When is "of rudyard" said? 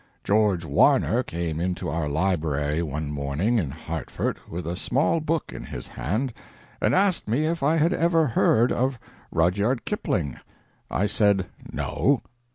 8.71-9.85